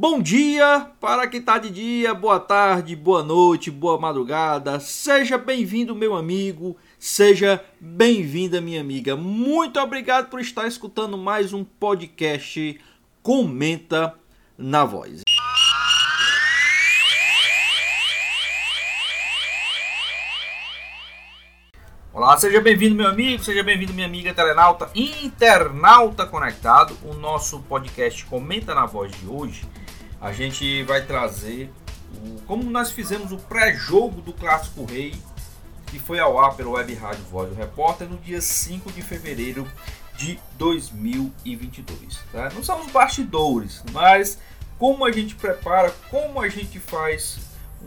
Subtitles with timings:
[0.00, 4.78] Bom dia para quem está de dia, boa tarde, boa noite, boa madrugada.
[4.78, 9.16] Seja bem-vindo, meu amigo, seja bem-vinda, minha amiga.
[9.16, 12.80] Muito obrigado por estar escutando mais um podcast
[13.24, 14.14] Comenta
[14.56, 15.22] na Voz.
[22.12, 26.96] Olá, seja bem-vindo, meu amigo, seja bem-vindo, minha amiga telenauta, internauta conectado.
[27.04, 29.64] O nosso podcast Comenta na Voz de hoje,
[30.20, 31.72] a gente vai trazer
[32.14, 35.14] o, como nós fizemos o pré-jogo do Clássico Rei,
[35.86, 39.66] que foi ao ar pelo Web Rádio Voz do Repórter no dia 5 de fevereiro
[40.16, 42.18] de 2022.
[42.32, 42.50] Tá?
[42.54, 44.38] Não são os bastidores, mas
[44.78, 47.38] como a gente prepara, como a gente faz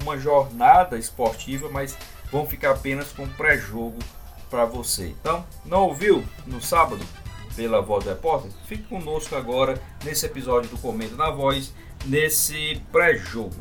[0.02, 1.98] uma jornada esportiva, mas
[2.32, 4.00] vão ficar apenas com pré-jogo
[4.50, 5.08] para você.
[5.20, 7.06] Então, não ouviu no sábado
[7.56, 8.52] pela Voz do Repórter?
[8.66, 11.74] Fique conosco agora nesse episódio do Comento na Voz,
[12.06, 13.56] nesse pré-jogo.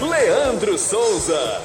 [0.00, 1.62] Leandro Souza.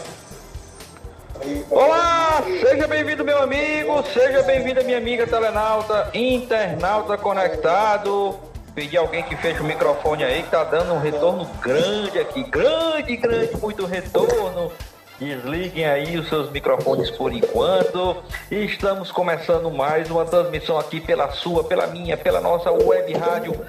[1.70, 8.40] Olá, seja bem-vindo meu amigo, seja bem-vinda minha amiga telenauta, internauta conectado.
[8.74, 13.18] Pedir alguém que feche o microfone aí que tá dando um retorno grande aqui, grande,
[13.18, 14.72] grande, muito retorno.
[15.20, 18.24] Desliguem aí os seus microfones por enquanto.
[18.50, 23.66] E estamos começando mais uma transmissão aqui pela sua, pela minha, pela nossa web rádio,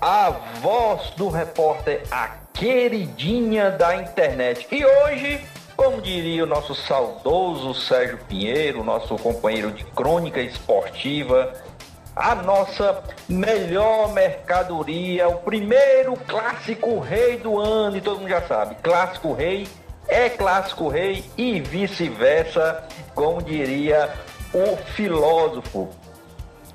[0.00, 0.30] a
[0.60, 4.66] voz do repórter, a queridinha da internet.
[4.70, 5.40] E hoje
[5.78, 11.52] como diria o nosso saudoso Sérgio Pinheiro, nosso companheiro de crônica esportiva,
[12.16, 18.74] a nossa melhor mercadoria, o primeiro clássico rei do ano, e todo mundo já sabe,
[18.82, 19.68] clássico rei
[20.08, 24.10] é clássico rei e vice-versa, como diria
[24.52, 25.90] o filósofo.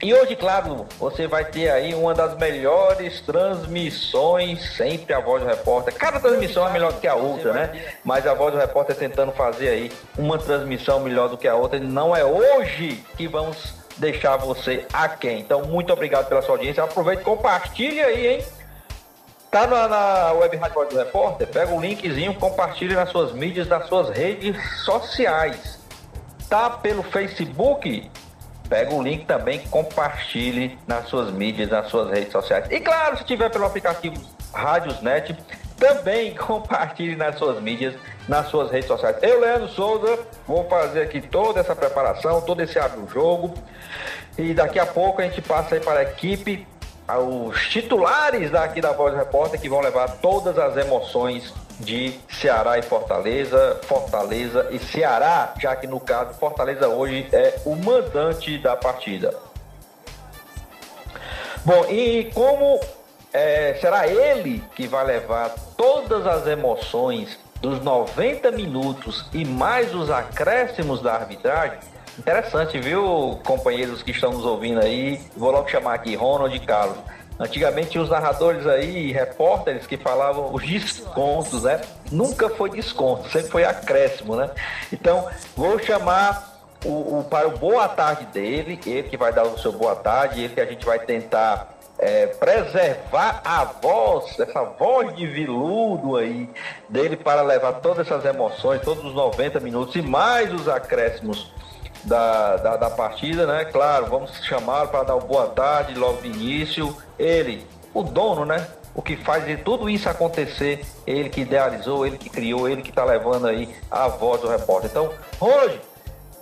[0.02, 5.48] E hoje, claro, você vai ter aí uma das melhores transmissões, sempre a Voz do
[5.48, 5.94] Repórter.
[5.94, 7.86] Cada transmissão é melhor do que a outra, né?
[8.04, 11.80] Mas a Voz do Repórter tentando fazer aí uma transmissão melhor do que a outra.
[11.80, 15.40] Não é hoje que vamos deixar você aquém.
[15.40, 16.84] Então, muito obrigado pela sua audiência.
[16.84, 18.46] Aproveite e compartilhe aí, hein?
[19.54, 21.48] Tá na, na Web Rádio do Repórter?
[21.48, 25.80] Pega o linkzinho, compartilhe nas suas mídias, nas suas redes sociais.
[26.50, 28.10] Tá pelo Facebook?
[28.74, 32.66] pega o link também, compartilhe nas suas mídias, nas suas redes sociais.
[32.72, 34.20] E claro, se tiver pelo aplicativo
[34.52, 35.38] Rádiosnet,
[35.78, 37.94] também compartilhe nas suas mídias,
[38.28, 39.18] nas suas redes sociais.
[39.22, 43.54] Eu, Leandro Souza, vou fazer aqui toda essa preparação, todo esse abre jogo.
[44.40, 46.66] E daqui a pouco a gente passa aí para a equipe,
[47.20, 52.82] os titulares daqui da Voz Repórter que vão levar todas as emoções de Ceará e
[52.82, 59.34] Fortaleza, Fortaleza e Ceará, já que no caso Fortaleza hoje é o mandante da partida.
[61.66, 62.80] Bom, e como
[63.32, 70.12] é, será ele que vai levar todas as emoções dos 90 minutos e mais os
[70.12, 71.80] acréscimos da arbitragem?
[72.18, 75.20] Interessante, viu, companheiros que estão nos ouvindo aí?
[75.36, 76.98] Vou logo chamar aqui Ronald e Carlos.
[77.40, 81.82] Antigamente os narradores aí, repórteres que falavam os descontos, né?
[82.12, 84.52] Nunca foi desconto, sempre foi acréscimo, né?
[84.92, 89.58] Então, vou chamar o, o, para o boa tarde dele, ele que vai dar o
[89.58, 95.16] seu boa tarde, ele que a gente vai tentar é, preservar a voz, essa voz
[95.16, 96.48] de viludo aí
[96.88, 101.52] dele para levar todas essas emoções, todos os 90 minutos e mais os acréscimos
[102.06, 103.66] da, da, da partida, né?
[103.66, 106.96] Claro, vamos chamá-lo para dar uma boa tarde logo de início.
[107.18, 108.68] Ele, o dono, né?
[108.96, 112.90] O que faz de tudo isso acontecer, ele que idealizou, ele que criou, ele que
[112.90, 114.92] está levando aí a voz do repórter.
[114.92, 115.82] Então, Ronald,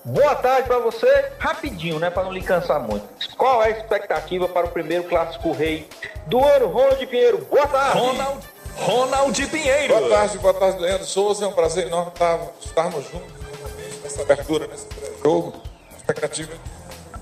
[0.03, 1.31] boa tarde para você.
[1.39, 2.09] Rapidinho, né?
[2.09, 3.05] Para não lhe cansar muito.
[3.37, 5.87] Qual é a expectativa para o primeiro clássico rei
[6.27, 6.67] do ano?
[6.67, 7.97] Ronald Pinheiro, boa tarde.
[7.97, 8.39] Ronald,
[8.75, 9.97] Ronald Pinheiro.
[9.97, 11.45] Boa tarde, boa tarde, Leandro Souza.
[11.45, 12.11] É um prazer enorme
[12.59, 13.31] estarmos juntos
[13.61, 14.87] novamente nessa abertura, nesse
[15.23, 15.53] jogo,
[15.97, 16.53] expectativa,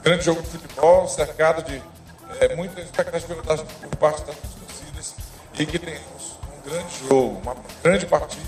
[0.01, 1.81] grande jogo de futebol, cercado de
[2.39, 5.15] é, muita expectativa por parte das torcidas
[5.57, 8.47] e que tenhamos um grande jogo, uma grande partida.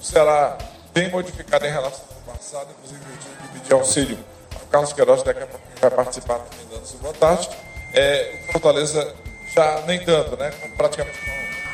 [0.00, 0.58] O Ceará
[0.92, 4.18] bem modificado em relação ao passado, inclusive eu que pedir auxílio
[4.54, 7.48] ao Carlos Queiroz, daqui a pouco vai participar também dando sua boa tarde.
[7.92, 9.14] É, o Fortaleza
[9.54, 10.50] já nem tanto, né?
[10.76, 11.18] Praticamente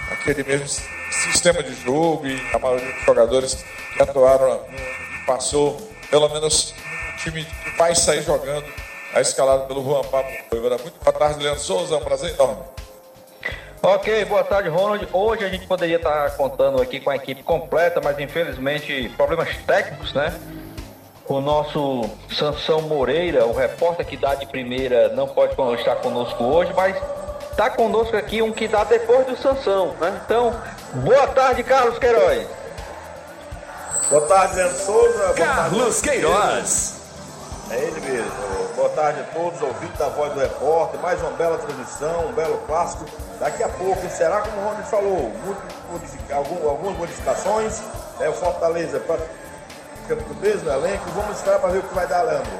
[0.08, 0.68] com aquele mesmo
[1.10, 3.64] sistema de jogo e a maioria dos jogadores
[3.94, 5.76] que atuaram no passou,
[6.10, 6.85] pelo menos no
[7.26, 8.64] time que vai sair jogando,
[9.12, 12.62] a escalada pelo Juan Pablo Muito boa tarde, Leandro Souza, é um prazer enorme.
[13.82, 15.08] Ok, boa tarde, Ronald.
[15.12, 20.12] Hoje a gente poderia estar contando aqui com a equipe completa, mas infelizmente problemas técnicos,
[20.12, 20.34] né?
[21.28, 26.72] O nosso Sansão Moreira, o repórter que dá de primeira, não pode estar conosco hoje,
[26.74, 26.96] mas
[27.50, 30.20] está conosco aqui um que dá depois do Sansão, né?
[30.24, 30.54] Então,
[30.94, 32.46] boa tarde, Carlos Queiroz.
[34.10, 35.18] Boa tarde, Leandro Souza.
[35.18, 36.95] Boa Carlos tarde, Queiroz.
[37.70, 38.30] É ele mesmo.
[38.76, 41.00] Boa tarde a todos, ouvintes da Voz do Repórter.
[41.00, 43.04] Mais uma bela transmissão, um belo clássico.
[43.40, 45.32] Daqui a pouco, será como o Rony falou,
[45.90, 47.82] modifica, algumas modificações.
[48.20, 49.18] É, o Fortaleza para
[50.14, 51.10] o mesmo elenco.
[51.10, 52.50] Vamos esperar para ver o que vai dar, Leandro.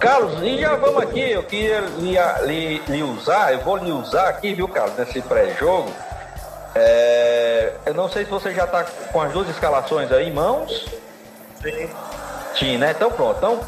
[0.00, 2.16] Carlos, e já vamos aqui, eu queria lhe,
[2.46, 5.92] lhe, lhe usar, eu vou lhe usar aqui, viu, Carlos, nesse pré-jogo.
[6.74, 10.86] É, eu não sei se você já está com as duas escalações aí em mãos.
[11.60, 11.90] Sim.
[12.56, 12.92] Sim, né?
[12.92, 13.36] Então pronto.
[13.36, 13.60] Então,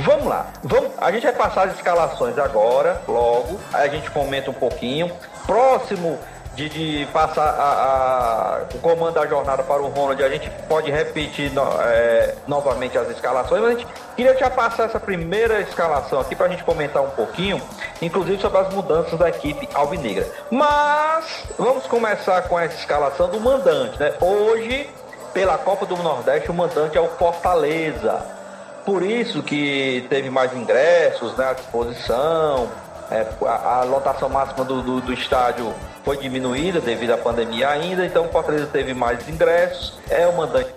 [0.00, 0.46] vamos lá.
[0.62, 3.58] Vamos, a gente vai passar as escalações agora, logo.
[3.72, 5.10] Aí a gente comenta um pouquinho.
[5.46, 6.18] Próximo
[6.54, 10.90] de, de passar a, a, o comando da jornada para o Ronald, a gente pode
[10.90, 13.86] repetir no, é, novamente as escalações, mas a gente
[14.16, 17.60] queria já passar essa primeira escalação aqui para a gente comentar um pouquinho,
[18.00, 20.26] inclusive sobre as mudanças da equipe alvinegra.
[20.50, 24.12] Mas vamos começar com essa escalação do mandante, né?
[24.20, 24.90] Hoje,
[25.32, 28.41] pela Copa do Nordeste, o mandante é o Fortaleza.
[28.84, 32.68] Por isso que teve mais ingressos né, à disposição,
[33.10, 35.72] é, a, a, lotação máxima do, do, do, estádio
[36.04, 40.74] foi diminuída devido à pandemia ainda, então o Fortaleza teve mais ingressos, é o mandante.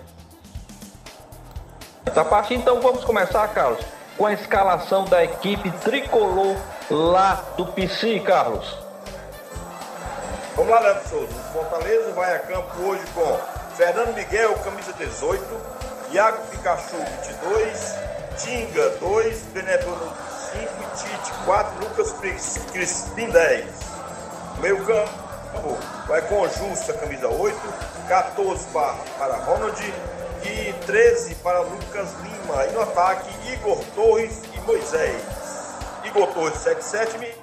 [2.14, 3.84] A partir então vamos começar, Carlos,
[4.16, 6.56] com a escalação da equipe tricolor
[6.90, 8.78] lá do PC, Carlos.
[10.54, 11.26] Vamos lá, Leandro Souza.
[11.26, 13.38] O Fortaleza vai a campo hoje com
[13.76, 15.44] Fernando Miguel, camisa 18,
[16.12, 17.94] Iago Pikachu, 22,
[18.38, 20.12] Tinga, 2, Beneduno,
[20.52, 22.12] 5, Tite, 4, Lucas
[22.72, 23.64] Crispim, 10.
[24.60, 27.56] Meio campo vai com Justa, camisa 8,
[28.08, 29.82] 14 para, para Ronald
[30.44, 32.66] e 13 para Lucas Lima.
[32.66, 35.22] E no ataque, Igor Torres e Moisés.
[36.04, 37.36] Igor Torres, 77, 21.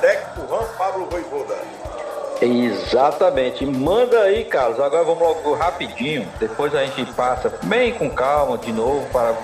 [0.00, 1.56] Técnico Juan Pablo Voivoda.
[2.40, 3.64] Exatamente.
[3.64, 4.78] Manda aí, Carlos.
[4.80, 6.28] Agora vamos logo rapidinho.
[6.38, 9.34] Depois a gente passa bem com calma de novo para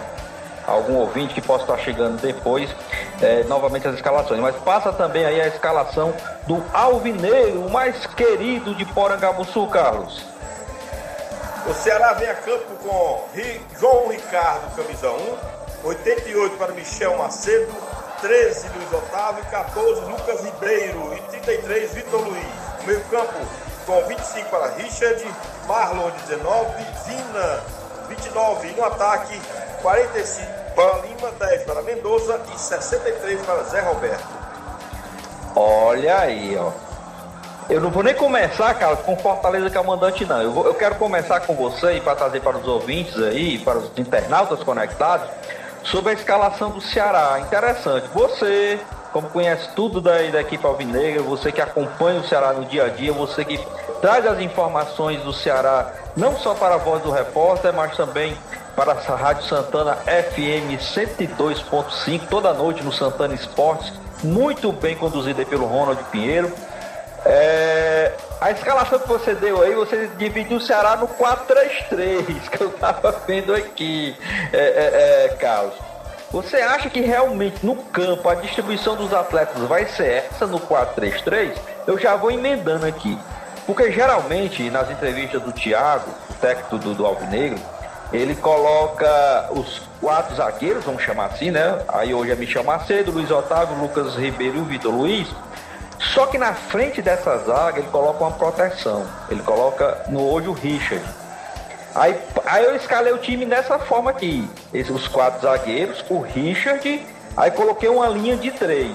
[0.67, 2.71] algum ouvinte que possa estar chegando depois,
[3.21, 4.41] é, novamente as escalações.
[4.41, 6.15] Mas passa também aí a escalação
[6.47, 10.25] do Alvineiro, mais querido de Porangabuçu, Carlos.
[11.67, 13.25] O Ceará vem a campo com
[13.79, 15.37] João Ricardo, camisa 1,
[15.85, 17.73] 88 para Michel Macedo,
[18.21, 22.62] 13 Luiz Otávio, 14 Lucas Ribeiro e 33 Vitor Luiz.
[22.87, 23.33] Meio campo
[23.87, 25.25] com 25 para Richard,
[25.67, 27.61] Marlon 19, Vina
[28.09, 29.41] 29 e no ataque
[29.81, 34.27] 45 para Lima, 10 para Mendoza e 63 para Zé Roberto.
[35.55, 36.71] Olha aí, ó.
[37.69, 39.83] Eu não vou nem começar, cara, com Fortaleza que é
[40.27, 40.43] não.
[40.43, 43.79] Eu, vou, eu quero começar com você e para trazer para os ouvintes aí, para
[43.79, 45.29] os internautas conectados,
[45.83, 47.39] sobre a escalação do Ceará.
[47.41, 48.09] Interessante.
[48.13, 48.81] Você,
[49.13, 52.89] como conhece tudo da, da equipe alvinegra, você que acompanha o Ceará no dia a
[52.89, 53.61] dia, você que
[54.01, 58.37] traz as informações do Ceará, não só para a voz do repórter, mas também
[58.75, 63.93] para a Rádio Santana FM 102.5, toda noite no Santana Esportes,
[64.25, 66.53] muito bem conduzida pelo Ronald Pinheiro.
[67.25, 72.69] É, a escalação que você deu aí, você dividiu o Ceará no 4-3-3, que eu
[72.69, 74.17] estava vendo aqui,
[74.53, 75.92] é, é, é, Carlos.
[76.33, 81.53] Você acha que realmente no campo a distribuição dos atletas vai ser essa no 4-3-3?
[81.87, 83.19] Eu já vou emendando aqui.
[83.67, 87.61] Porque geralmente nas entrevistas do Thiago, o técnico do, do Alvinegro,
[88.11, 91.79] ele coloca os quatro zagueiros, vamos chamar assim, né?
[91.87, 95.29] Aí hoje é Michel Macedo, Luiz Otávio, Lucas Ribeiro e o Vitor Luiz.
[95.99, 99.07] Só que na frente dessa zaga ele coloca uma proteção.
[99.29, 101.05] Ele coloca no hoje o Richard.
[101.95, 104.49] Aí, aí eu escalei o time dessa forma aqui.
[104.73, 107.07] Esses, os quatro zagueiros, o Richard,
[107.37, 108.93] aí coloquei uma linha de três.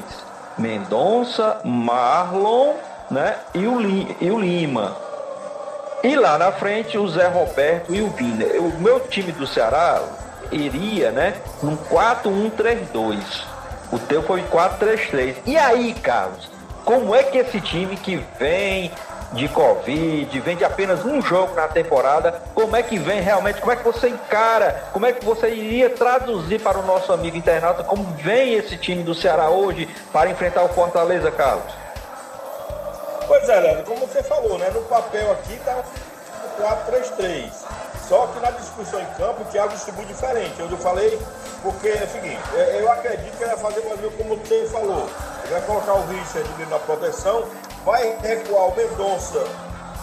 [0.58, 2.74] Mendonça, Marlon,
[3.12, 3.36] né?
[3.54, 4.96] E o, e o Lima.
[6.04, 8.46] E lá na frente o Zé Roberto e o Vina.
[8.60, 10.02] O meu time do Ceará
[10.52, 13.18] iria, né, num 4-1-3-2.
[13.92, 15.36] O teu foi 4-3-3.
[15.46, 16.50] E aí, Carlos,
[16.86, 18.92] como é que esse time que vem
[19.34, 23.72] de Covid, vem de apenas um jogo na temporada, como é que vem realmente, como
[23.72, 27.84] é que você encara, como é que você iria traduzir para o nosso amigo internauta
[27.84, 31.74] como vem esse time do Ceará hoje para enfrentar o Fortaleza, Carlos?
[33.28, 34.70] Pois é, Leandro, como você falou, né?
[34.74, 35.84] No papel aqui tá
[36.90, 37.52] 4-3-3.
[38.08, 40.54] Só que na discussão em campo, o Thiago distribui diferente.
[40.58, 41.20] Eu falei,
[41.62, 45.10] porque é o seguinte, é, eu acredito que ele vai fazer mais como você falou.
[45.50, 47.46] Vai colocar o Richard na proteção,
[47.86, 49.46] vai recuar o Mendonça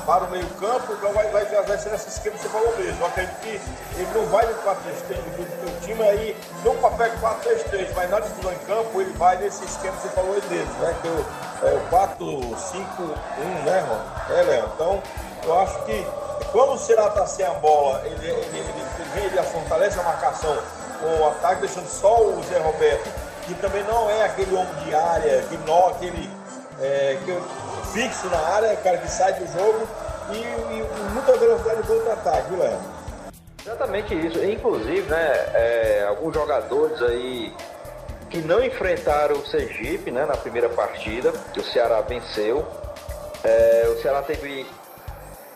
[0.06, 3.00] para o meio campo, então vai, vai, vai ser esse esquema que você falou mesmo.
[3.00, 3.60] Eu acredito que
[3.96, 8.52] ele não vai no 4-3-3 do seu time aí, no papel 4-3-3, mas na discussão
[8.52, 10.94] em campo ele vai nesse esquema que você falou aí mesmo, né?
[11.00, 14.34] Que é o, é o 4-5-1, né, Ron?
[14.34, 14.70] É, Léo.
[14.74, 15.02] Então,
[15.44, 16.06] eu acho que
[16.52, 18.84] quando o Ceará está sem a bola, ele, ele, ele,
[19.16, 20.56] ele, ele fortalece a marcação
[21.00, 23.10] com o ataque, deixando só o Zé Roberto,
[23.46, 26.30] que também não é aquele homem de área, que não, aquele
[26.80, 29.86] é, que, fixo na área, cara que sai do jogo
[30.32, 32.78] e, e muita velocidade de contra-ataque, viu, Léo?
[33.64, 34.44] Exatamente isso.
[34.44, 37.54] Inclusive, né, é, alguns jogadores aí
[38.28, 42.66] que não enfrentaram o Sergipe né, na primeira partida, que o Ceará venceu.
[43.42, 44.66] É, o Ceará teve.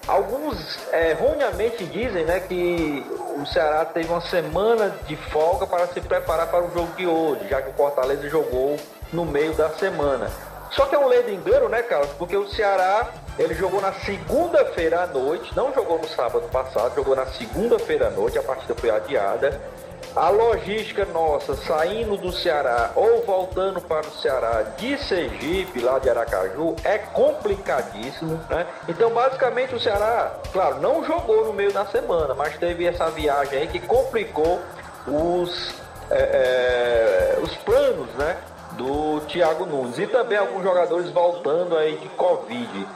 [0.07, 3.05] Alguns é, erroneamente dizem né, que
[3.39, 7.49] o Ceará teve uma semana de folga para se preparar para o jogo de hoje,
[7.49, 8.77] já que o Fortaleza jogou
[9.13, 10.29] no meio da semana.
[10.71, 12.11] Só que é um ledo engano, né, Carlos?
[12.19, 17.17] Porque o Ceará, ele jogou na segunda-feira à noite, não jogou no sábado passado, jogou
[17.17, 19.59] na segunda-feira à noite, a partida foi adiada.
[20.17, 26.11] A logística nossa, saindo do Ceará ou voltando para o Ceará de Sergipe, lá de
[26.11, 28.67] Aracaju, é complicadíssimo, né?
[28.89, 33.61] Então, basicamente, o Ceará, claro, não jogou no meio da semana, mas teve essa viagem
[33.61, 34.61] aí que complicou
[35.07, 35.75] os,
[36.11, 38.37] é, é, os planos, né?
[38.73, 39.99] do Thiago Nunes.
[39.99, 42.87] E também alguns jogadores voltando aí de Covid.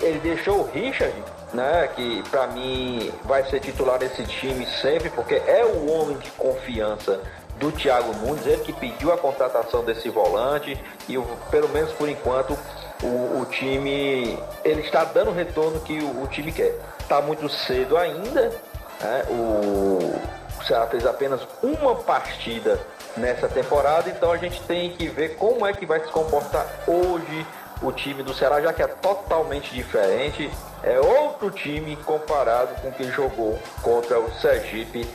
[0.00, 1.14] Ele deixou o Richard,
[1.52, 6.30] né, que para mim vai ser titular desse time sempre, porque é o homem de
[6.32, 7.20] confiança
[7.58, 11.16] do Thiago Nunes, ele que pediu a contratação desse volante e
[11.50, 12.56] pelo menos por enquanto
[13.02, 16.74] o, o time ele está dando o retorno que o, o time quer.
[17.00, 18.52] Está muito cedo ainda,
[19.00, 19.24] né?
[19.28, 20.18] o,
[20.60, 22.78] o Ceará fez apenas uma partida
[23.16, 27.46] nessa temporada, então a gente tem que ver como é que vai se comportar hoje
[27.82, 30.50] o time do Ceará, já que é totalmente diferente,
[30.82, 35.08] é outro time comparado com quem jogou contra o Sergipe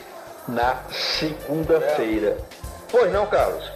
[0.46, 2.38] na segunda-feira.
[2.90, 3.70] Pois não, Carlos?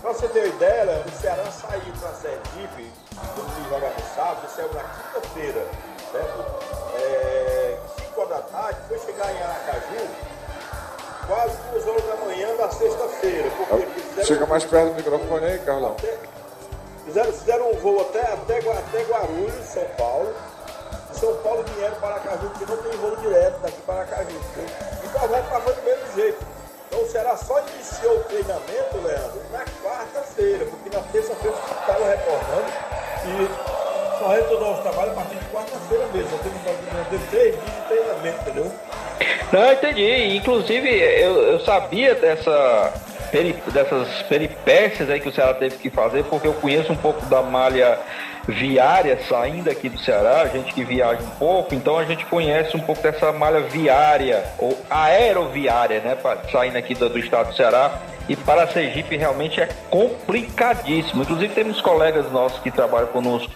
[0.00, 2.92] Pra você ter uma ideia, o Ceará saiu para Sergipe,
[3.34, 5.66] quando jogar no sábado, saiu na quinta-feira,
[6.12, 6.44] certo?
[6.94, 10.08] É, 5 horas da tarde, foi chegar em Aracaju,
[11.26, 13.50] quase duas horas da manhã da sexta-feira.
[14.24, 15.96] Chega mais perto do microfone aí, Carlão.
[17.08, 20.34] Fizeram, fizeram um voo até, até, até Guarulhos, São Paulo.
[21.10, 24.40] De São Paulo vieram para Aracaju, porque não tem voo direto daqui para Aracaju.
[25.02, 26.46] Então vai para do mesmo jeito.
[26.86, 32.66] Então o Ceará só iniciou o treinamento, Leandro, na quarta-feira, porque na terça-feira estava retornando
[33.24, 36.30] e só retornou aos trabalhos a partir de quarta-feira mesmo.
[36.30, 38.72] Já teve, três dias de treinamento, entendeu?
[39.50, 40.36] Não, entendi.
[40.36, 40.88] Inclusive,
[41.22, 42.92] eu, eu sabia dessa,
[43.72, 47.42] dessas peripécias aí que o Ceará teve que fazer, porque eu conheço um pouco da
[47.42, 47.98] malha
[48.46, 52.80] viária saindo aqui do Ceará, gente que viaja um pouco, então a gente conhece um
[52.80, 56.16] pouco dessa malha viária, ou aeroviária, né,
[56.50, 57.98] saindo aqui do, do estado do Ceará.
[58.28, 61.22] E para Sergipe realmente é complicadíssimo.
[61.22, 63.50] Inclusive temos colegas nossos que trabalham conosco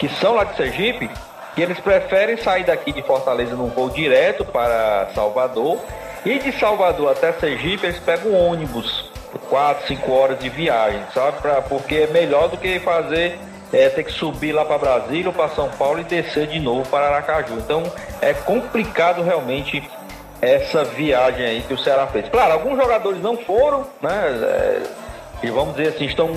[0.00, 1.10] que são lá de Sergipe
[1.54, 5.78] que eles preferem sair daqui de Fortaleza num voo direto para Salvador
[6.24, 9.09] e de Salvador até Sergipe eles pegam ônibus,
[9.50, 11.42] 4, 5 horas de viagem, sabe?
[11.42, 13.38] Pra, porque é melhor do que fazer,
[13.72, 16.88] é, ter que subir lá para Brasília ou para São Paulo e descer de novo
[16.88, 17.54] para Aracaju.
[17.58, 17.82] Então
[18.22, 19.82] é complicado realmente
[20.40, 22.28] essa viagem aí que o Ceará fez.
[22.28, 24.40] Claro, alguns jogadores não foram, né?
[24.42, 24.82] É,
[25.42, 26.30] e vamos dizer assim, estão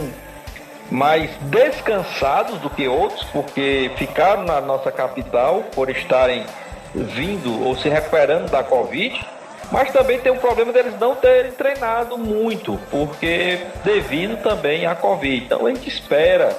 [0.89, 6.45] mais descansados do que outros, porque ficaram na nossa capital por estarem
[6.93, 9.25] vindo ou se recuperando da Covid,
[9.73, 15.45] mas também tem o problema deles não terem treinado muito, porque devido também à Covid.
[15.45, 16.55] Então a gente espera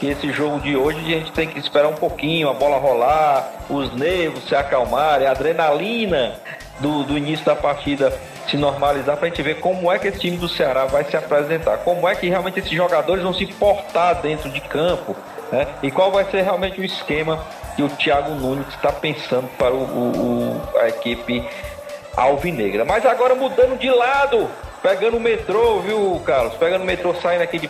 [0.00, 3.48] que esse jogo de hoje a gente tem que esperar um pouquinho, a bola rolar,
[3.70, 6.34] os nervos se acalmarem, a adrenalina
[6.80, 8.12] do, do início da partida
[8.48, 11.16] se normalizar para a gente ver como é que esse time do Ceará vai se
[11.16, 15.14] apresentar, como é que realmente esses jogadores vão se portar dentro de campo
[15.52, 15.68] né?
[15.80, 17.38] e qual vai ser realmente o esquema
[17.76, 21.46] que o Thiago Nunes está pensando para o, o, a equipe
[22.22, 22.84] alvinegra.
[22.84, 24.48] Mas agora mudando de lado,
[24.82, 26.54] pegando o metrô, viu, Carlos?
[26.54, 27.68] Pegando o metrô, saindo aqui de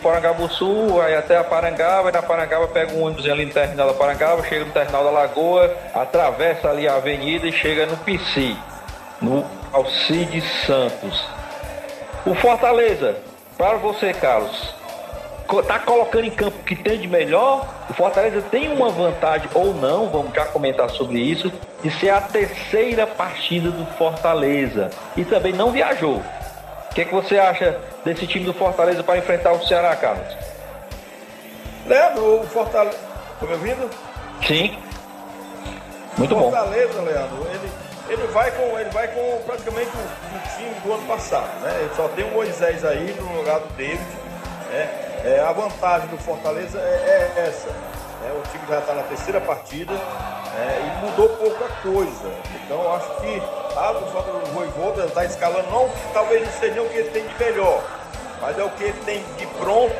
[0.49, 3.93] Sul, vai até a Parangaba, e na Parangaba pega um ônibus ali no terminal da
[3.93, 8.55] Parangaba, chega no terminal da Lagoa, atravessa ali a avenida e chega no PC
[9.21, 11.27] no Alcides Santos.
[12.25, 13.17] O Fortaleza,
[13.57, 14.73] para você, Carlos,
[15.65, 19.73] tá colocando em campo o que tem de melhor, o Fortaleza tem uma vantagem ou
[19.73, 21.51] não, vamos já comentar sobre isso,
[21.81, 24.91] de ser a terceira partida do Fortaleza.
[25.17, 26.17] E também não viajou.
[26.17, 30.27] O que, é que você acha desse time do Fortaleza para enfrentar o Ceará, Carlos?
[31.85, 32.97] Leandro, o Fortaleza.
[33.39, 33.89] Tá me ouvindo?
[34.45, 34.77] Sim.
[36.17, 36.51] Muito bom.
[36.51, 37.71] Fortaleza, Leandro, ele,
[38.09, 41.75] ele, vai com, ele vai com praticamente o, o time do ano passado, né?
[41.79, 43.99] Ele só tem o Moisés aí no lugar do David.
[44.69, 45.08] Né?
[45.23, 47.69] É, a vantagem do Fortaleza é, é essa.
[47.69, 48.31] Né?
[48.37, 52.31] O time já está na terceira partida é, e mudou pouca coisa.
[52.63, 53.41] Então acho que
[53.77, 57.27] a do Fortaleza do Voivoda está escalando, não, talvez não seja o que ele tem
[57.27, 57.83] de melhor,
[58.41, 59.93] mas é o que ele tem de pronto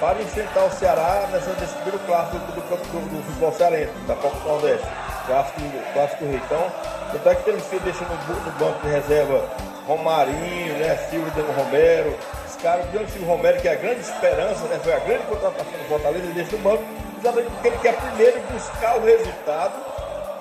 [0.00, 4.38] para enfrentar o Ceará nessa, nesse primeiro clássico do, do, do, futebol cearense, da Copa
[4.38, 4.86] do Nordeste,
[5.26, 5.60] clássico,
[5.92, 6.40] clássico Rio.
[6.44, 6.72] Então,
[7.12, 9.44] tanto é que ele fez deixando no, no banco de reserva
[9.86, 12.16] Romarinho, né, Silvio Demo Romero,
[12.64, 15.72] esse cara, o Silvio Romero, que é a grande esperança, né, foi a grande contratação
[15.72, 19.72] do Fortaleza, deixa no banco, justamente porque ele quer primeiro buscar o resultado,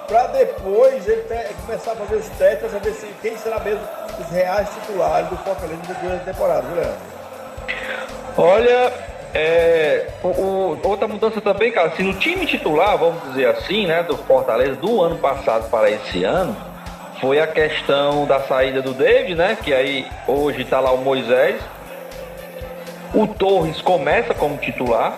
[0.08, 3.82] para depois ele ter, começar a fazer os testes, para saber se, quem será mesmo
[4.20, 7.13] os reais titulares do Fortaleza durante a temporada, viu, Leandro?
[8.38, 8.94] Olha,
[9.34, 14.03] é, o, o, outra mudança também, cara, se no time titular, vamos dizer assim, né,
[14.03, 16.56] do Fortaleza do ano passado para esse ano,
[17.20, 21.62] foi a questão da saída do David, né, que aí hoje está lá o Moisés.
[23.13, 25.17] O Torres começa como titular,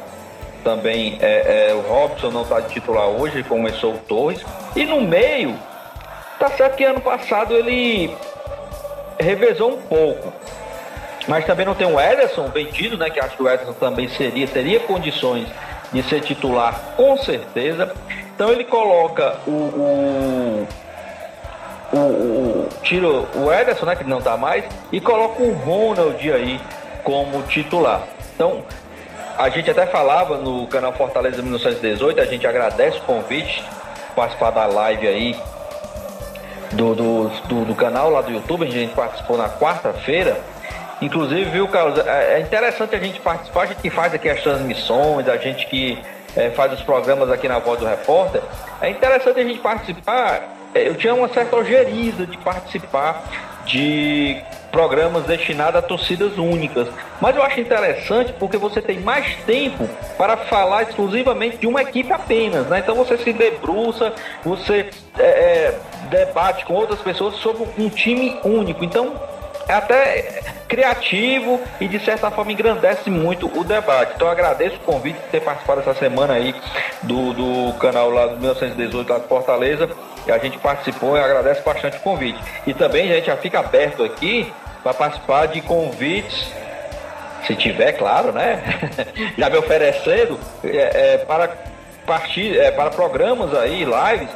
[0.63, 4.43] também é, é, o Robson não está de titular hoje, começou o Torres.
[4.75, 5.55] E no meio,
[6.39, 8.15] tá certo que ano passado ele
[9.19, 10.33] revezou um pouco
[11.27, 13.09] mas também não tem o Ederson vendido, né?
[13.09, 15.47] Que acho que o Ederson também seria, teria condições
[15.91, 17.93] de ser titular, com certeza.
[18.35, 20.67] Então ele coloca o, o,
[21.93, 23.95] o, o tira o Ederson, né?
[23.95, 26.59] Que não tá mais, e coloca o Ronald aí
[27.05, 28.03] como titular.
[28.35, 28.65] Então
[29.37, 33.63] a gente até falava no canal Fortaleza 1918, a gente agradece o convite
[34.13, 35.39] participar da live aí
[36.73, 40.37] do, do, do, do canal lá do YouTube, a gente participou na quarta-feira
[41.01, 44.41] Inclusive, viu, Carlos, é, é interessante a gente participar, a gente que faz aqui as
[44.41, 46.01] transmissões, a gente que
[46.35, 48.41] é, faz os programas aqui na Voz do Repórter.
[48.81, 50.55] É interessante a gente participar.
[50.73, 53.23] É, eu tinha uma certa ojeriza de participar
[53.65, 54.41] de
[54.75, 56.89] programas destinados a torcidas únicas.
[57.21, 62.11] Mas eu acho interessante porque você tem mais tempo para falar exclusivamente de uma equipe
[62.11, 62.67] apenas.
[62.67, 62.79] Né?
[62.79, 68.83] Então você se debruça, você é, é debate com outras pessoas sobre um time único.
[68.83, 69.13] Então
[69.65, 74.11] é até criativo e de certa forma engrandece muito o debate.
[74.17, 76.53] Então agradeço o convite de ter participado essa semana aí
[77.01, 79.89] do, do canal lá do 1918 lá de Fortaleza.
[80.27, 82.39] E a gente participou e agradece bastante o convite.
[82.67, 84.51] E também gente já fica aberto aqui
[84.85, 86.47] para participar de convites,
[87.47, 88.61] se tiver, claro, né?
[89.35, 91.49] já me oferecendo é, é, para
[92.05, 94.29] partir, é, para programas aí, lives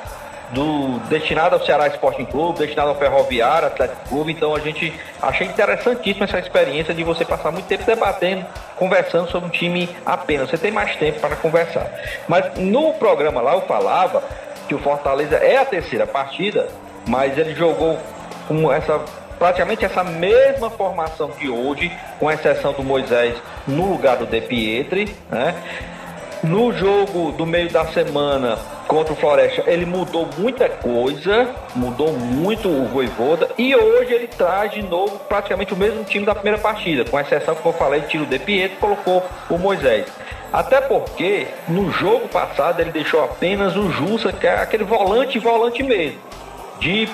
[0.49, 4.31] do destinado ao Ceará Sporting Clube, destinado ao Ferroviário, Atlético Clube.
[4.31, 8.43] Então a gente achei interessantíssima essa experiência de você passar muito tempo debatendo,
[8.75, 10.49] conversando sobre um time apenas.
[10.49, 11.91] Você tem mais tempo para conversar.
[12.27, 14.23] Mas no programa lá eu falava
[14.67, 16.67] que o Fortaleza é a terceira partida,
[17.07, 17.99] mas ele jogou
[18.47, 18.99] com essa
[19.39, 25.15] praticamente essa mesma formação que hoje, com exceção do Moisés no lugar do De Pietri,
[25.29, 25.55] né?
[26.41, 32.69] No jogo do meio da semana contra o Floresta, ele mudou muita coisa, mudou muito
[32.69, 37.03] o Voivoda e hoje ele traz de novo praticamente o mesmo time da primeira partida,
[37.03, 40.07] com exceção que eu falei, tiro de Pietro colocou o Moisés.
[40.51, 45.83] Até porque no jogo passado ele deixou apenas o Jussa, que é aquele volante, volante
[45.83, 46.19] mesmo,
[46.79, 47.09] de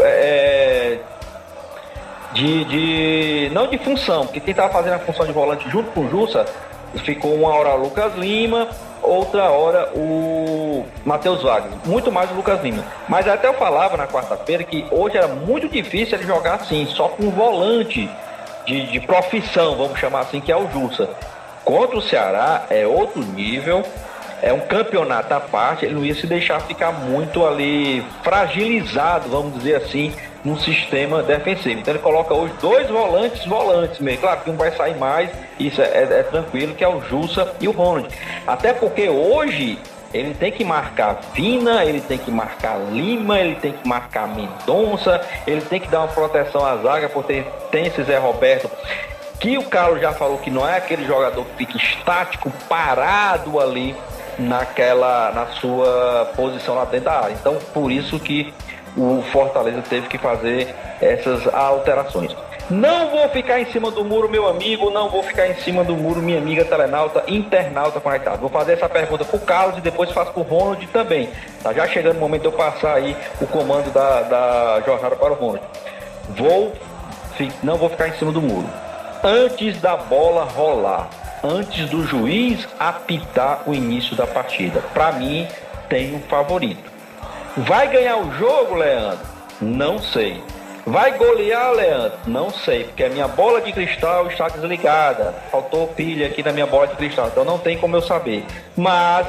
[0.00, 0.98] é,
[2.34, 3.50] de, de.
[3.52, 6.44] não de função, porque quem estava fazendo a função de volante junto com o Jussa
[6.98, 8.68] ficou uma hora Lucas Lima,
[9.02, 11.78] outra hora o Matheus Wagner.
[11.84, 12.84] Muito mais o Lucas Lima.
[13.08, 17.08] Mas até eu falava na quarta-feira que hoje era muito difícil ele jogar assim, só
[17.08, 18.08] com um volante
[18.66, 21.08] de, de profissão, vamos chamar assim, que é o Jussa.
[21.64, 23.82] Contra o Ceará é outro nível,
[24.42, 29.54] é um campeonato à parte, ele não ia se deixar ficar muito ali fragilizado, vamos
[29.54, 30.12] dizer assim,
[30.44, 31.80] no sistema defensivo.
[31.80, 34.20] Então ele coloca hoje dois volantes, volantes mesmo.
[34.20, 37.54] Claro que um vai sair mais, isso é, é, é tranquilo, que é o Jussa
[37.60, 38.08] e o Ronald.
[38.46, 39.78] Até porque hoje
[40.12, 45.20] ele tem que marcar Vina, ele tem que marcar Lima, ele tem que marcar Mendonça,
[45.46, 48.70] ele tem que dar uma proteção à zaga, porque tem esse Zé Roberto
[49.40, 53.94] que o Carlos já falou que não é aquele jogador que fica estático, parado ali
[54.38, 57.34] naquela na sua posição lá dentro da área.
[57.34, 58.54] Então, por isso que
[58.96, 62.34] o Fortaleza teve que fazer essas alterações.
[62.70, 65.94] Não vou ficar em cima do muro, meu amigo, não vou ficar em cima do
[65.94, 68.40] muro, minha amiga telenauta, internauta conectado.
[68.40, 71.28] Vou fazer essa pergunta pro Carlos e depois faço pro Ronald também.
[71.62, 75.32] Tá já chegando o momento de eu passar aí o comando da, da jornada para
[75.32, 75.60] o Ronald.
[76.30, 76.72] Vou,
[77.62, 78.66] não vou ficar em cima do muro.
[79.22, 81.10] Antes da bola rolar,
[81.42, 85.46] antes do juiz apitar o início da partida, para mim
[85.86, 86.93] tem um favorito.
[87.56, 89.24] Vai ganhar o jogo, Leandro?
[89.60, 90.42] Não sei.
[90.84, 92.18] Vai golear, Leandro?
[92.26, 95.32] Não sei, porque a minha bola de cristal está desligada.
[95.52, 98.44] Faltou pilha aqui na minha bola de cristal, então não tem como eu saber.
[98.76, 99.28] Mas,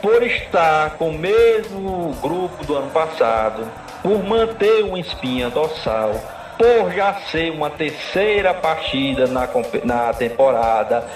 [0.00, 3.70] por estar com o mesmo grupo do ano passado,
[4.02, 6.12] por manter uma espinha dorsal,
[6.56, 9.46] por já ser uma terceira partida na,
[9.84, 11.06] na temporada,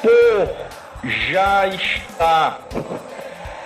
[0.00, 0.48] por
[1.04, 2.60] já estar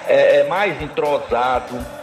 [0.09, 2.00] é, é mais entrosado,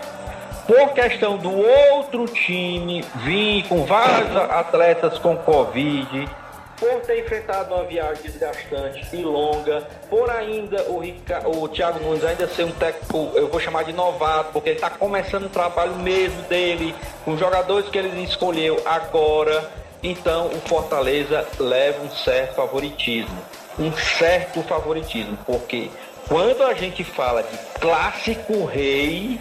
[0.68, 6.30] por questão do outro time vir com vários atletas com Covid,
[6.78, 12.24] por ter enfrentado uma viagem desgastante e longa, por ainda o, Rica, o Thiago Nunes
[12.24, 15.96] ainda ser um técnico, eu vou chamar de novato, porque ele está começando o trabalho
[15.96, 16.94] mesmo dele,
[17.26, 19.72] com os jogadores que ele escolheu agora.
[20.04, 23.38] Então o Fortaleza leva um certo favoritismo.
[23.80, 25.90] Um certo favoritismo, porque
[26.28, 29.40] quando a gente fala de clássico rei,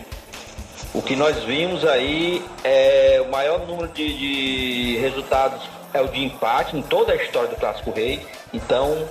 [0.95, 5.63] o que nós vimos aí é o maior número de, de resultados
[5.93, 8.27] é o de empate em toda a história do Clássico Rei.
[8.53, 9.07] Então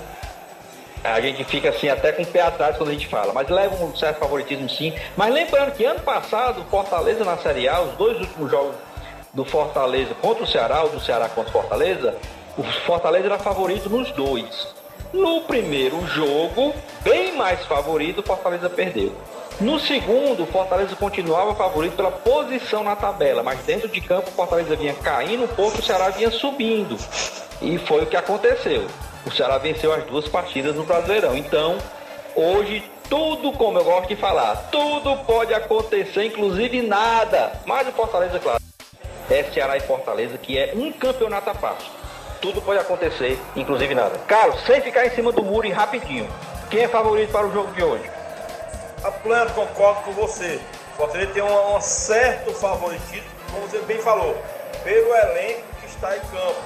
[1.02, 3.84] a gente fica assim até com o pé atrás quando a gente fala, mas leva
[3.84, 4.92] um certo favoritismo sim.
[5.16, 8.74] Mas lembrando que ano passado, Fortaleza na Série A, os dois últimos jogos
[9.32, 12.16] do Fortaleza contra o Ceará, ou do Ceará contra o Fortaleza,
[12.56, 14.74] o Fortaleza era favorito nos dois.
[15.12, 19.12] No primeiro jogo, bem mais favorito, o Fortaleza perdeu.
[19.58, 24.32] No segundo, o Fortaleza continuava favorito pela posição na tabela, mas dentro de campo o
[24.32, 26.96] Fortaleza vinha caindo um pouco, o Ceará vinha subindo.
[27.62, 28.86] E foi o que aconteceu.
[29.24, 31.34] O Ceará venceu as duas partidas no Brasileirão.
[31.34, 31.78] Então,
[32.34, 37.52] hoje tudo, como eu gosto de falar, tudo pode acontecer, inclusive nada.
[37.64, 38.60] Mas o Fortaleza, claro,
[39.30, 41.90] é Ceará e Fortaleza, que é um campeonato a passo.
[42.42, 44.18] Tudo pode acontecer, inclusive nada.
[44.28, 46.28] Carlos, sem ficar em cima do muro e rapidinho.
[46.70, 48.15] Quem é favorito para o jogo de hoje?
[49.02, 50.60] A plano, concordo com você.
[50.94, 54.36] O Fortaleza tem um, um certo favoritismo, como você bem falou,
[54.82, 56.56] pelo elenco que está em campo.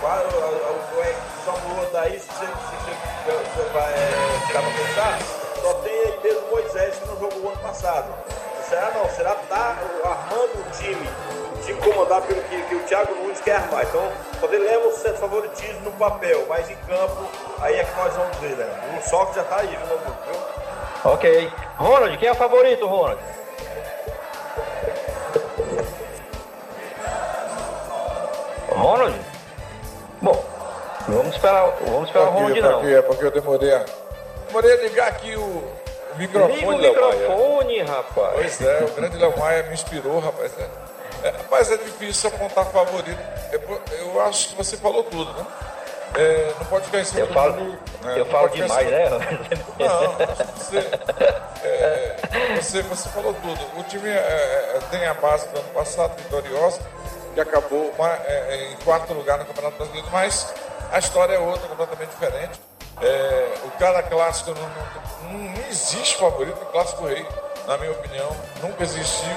[0.00, 5.18] Claro, o Samuel daí, se você, se você vai é, tirar para pensar,
[5.60, 8.12] só tem aí mesmo Moisés que não jogou o ano passado.
[8.68, 9.08] Será não?
[9.10, 11.08] Será que está armando o time,
[11.54, 13.84] o time comandado pelo que, que o Thiago Nunes quer armar.
[13.84, 17.28] Então, poder leva um certo favoritismo no papel, mas em campo,
[17.60, 18.98] aí é que nós vamos ver, né?
[18.98, 19.98] O sorte já está aí, viu?
[21.04, 21.67] Ok.
[21.78, 23.20] Ronald, quem é o favorito, Ronald?
[28.70, 29.16] Ronald?
[30.20, 30.44] Bom,
[31.06, 32.88] vamos esperar, vamos esperar o Ronald não.
[32.88, 33.84] É porque eu demorei a,
[34.48, 35.62] demorei a ligar aqui o,
[36.16, 38.32] microfone, Liga o microfone, rapaz.
[38.34, 40.52] Pois é, o grande Léo Maia me inspirou, rapaz.
[40.58, 43.20] É, é, rapaz, é difícil apontar favorito.
[43.52, 45.46] Eu, eu acho que você falou tudo, né?
[46.18, 48.14] É, não pode ficar em cima eu do falo, mundo, né?
[48.18, 49.08] Eu falo demais, né?
[49.78, 50.12] Não,
[50.56, 50.78] você,
[51.62, 52.16] é,
[52.56, 53.78] você, você falou tudo.
[53.78, 56.80] O time é, é, tem a base do ano passado, vitoriosa,
[57.34, 60.52] que acabou uma, é, em quarto lugar no Campeonato Brasileiro, mas
[60.90, 62.60] a história é outra, completamente diferente.
[63.64, 67.24] O cara clássico não, não, não existe favorito, o clássico rei,
[67.64, 68.28] na minha opinião,
[68.60, 69.36] nunca existiu,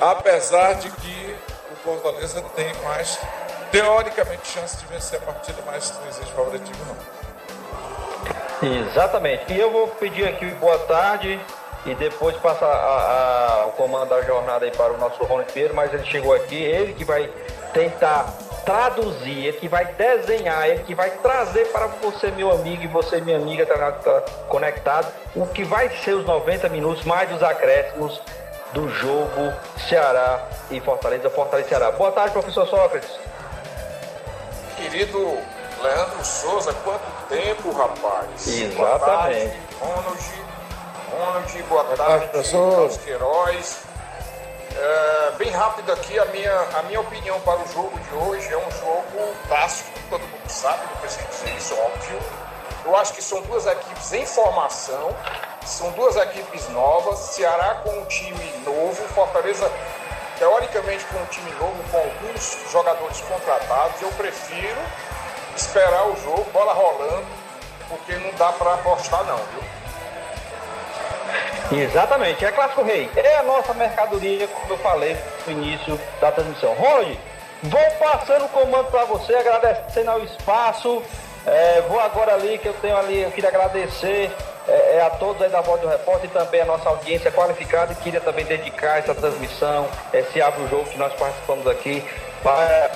[0.00, 1.36] apesar de que
[1.70, 3.18] o Fortaleza tem mais
[3.70, 7.18] teoricamente chance de vencer a partida, mas não existe favoritismo não.
[8.62, 9.52] Exatamente.
[9.52, 11.40] E eu vou pedir aqui boa tarde
[11.86, 15.74] e depois passar a, a, o comando da jornada aí para o nosso Ronald Pinheiro,
[15.74, 17.30] mas ele chegou aqui, ele que vai
[17.72, 18.26] tentar
[18.64, 23.20] traduzir, ele que vai desenhar, ele que vai trazer para você, meu amigo, e você,
[23.20, 28.20] minha amiga, está tá conectado, o que vai ser os 90 minutos, mais os acréscimos
[28.72, 29.52] do jogo
[29.88, 31.90] Ceará e Fortaleza, Fortaleza e Ceará.
[31.92, 33.08] Boa tarde, professor Sócrates
[34.78, 35.38] querido
[35.82, 38.46] Leandro Souza, quanto tempo, rapaz?
[38.46, 38.76] Exatamente.
[38.76, 40.48] Boa tarde, Ronald.
[41.10, 43.78] Ronald, boa, tarde, tarde Queiroz.
[44.76, 48.56] É, bem rápido aqui, a minha, a minha opinião para o jogo de hoje é
[48.56, 52.20] um jogo clássico, todo mundo sabe, não preciso dizer isso, óbvio.
[52.84, 55.14] Eu acho que são duas equipes em formação,
[55.66, 59.68] são duas equipes novas, Ceará com um time novo, Fortaleza
[60.38, 64.78] teoricamente com um time novo, com alguns jogadores contratados, eu prefiro
[65.56, 67.26] esperar o jogo, bola rolando,
[67.88, 69.62] porque não dá para apostar não, viu?
[71.80, 76.72] Exatamente, é Clássico Rei, é a nossa mercadoria, como eu falei no início da transmissão.
[76.74, 77.18] Ronald,
[77.62, 81.02] Vou passando o comando para você, agradecendo ao espaço.
[81.44, 84.30] É, vou agora ali, que eu tenho ali, eu queria agradecer
[84.68, 87.92] é, é, a todos aí da Voz do Repórter e também a nossa audiência qualificada.
[87.92, 92.04] E queria também dedicar essa transmissão, esse abre o jogo que nós participamos aqui,
[92.42, 92.90] para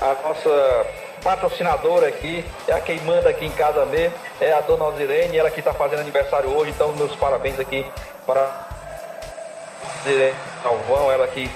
[0.00, 0.86] a nossa
[1.22, 5.50] patrocinadora aqui, é a quem manda aqui em casa mesmo, é a dona Osirene, ela
[5.50, 7.86] que está fazendo aniversário hoje, então meus parabéns aqui
[8.26, 11.48] para a Salvão, ela que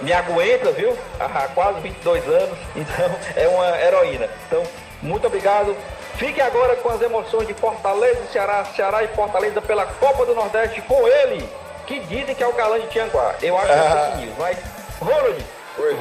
[0.00, 0.96] me aguenta, viu?
[1.18, 4.28] Há quase 22 anos, então é uma heroína.
[4.46, 4.62] Então,
[5.00, 5.74] muito obrigado.
[6.18, 10.34] Fique agora com as emoções de Fortaleza e Ceará, Ceará e Fortaleza pela Copa do
[10.34, 11.46] Nordeste com ele,
[11.86, 13.34] que dizem que é o galã de Tianguá.
[13.42, 14.58] Eu acho que é news, mas
[14.98, 15.44] Ronald,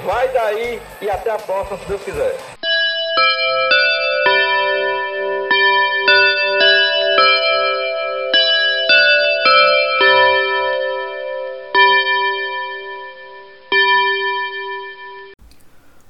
[0.06, 2.38] vai daí e até a próxima, se Deus quiser.